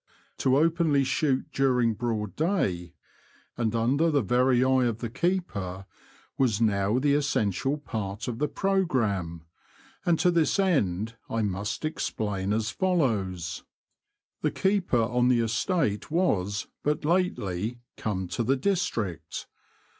To 0.39 0.57
openly 0.57 1.03
shoot 1.03 1.51
during 1.53 1.93
broad 1.93 2.35
day, 2.35 2.95
and 3.55 3.75
under 3.75 4.09
the 4.09 4.23
very 4.23 4.63
eye 4.65 4.85
of 4.85 4.97
the 4.97 5.11
keeper, 5.11 5.85
was 6.39 6.59
now 6.59 6.97
the 6.97 7.13
essential 7.13 7.77
part 7.77 8.27
of 8.27 8.39
the 8.39 8.47
programme; 8.47 9.43
and 10.03 10.17
to 10.17 10.31
this 10.31 10.57
end 10.57 11.17
I 11.29 11.43
must 11.43 11.85
explain 11.85 12.51
as 12.51 12.71
follows: 12.71 13.63
The 14.41 14.49
keeper 14.49 15.03
on 15.03 15.27
the 15.27 15.41
estate 15.41 16.09
was 16.09 16.65
but 16.81 17.05
lately 17.05 17.77
come 17.95 18.27
to 18.29 18.41
the 18.41 18.55
district. 18.57 19.45